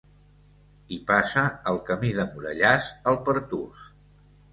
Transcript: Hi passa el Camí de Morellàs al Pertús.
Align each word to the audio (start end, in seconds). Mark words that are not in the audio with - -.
Hi 0.93 0.97
passa 1.09 1.43
el 1.71 1.77
Camí 1.89 2.13
de 2.21 2.25
Morellàs 2.31 2.89
al 3.13 3.21
Pertús. 3.29 3.85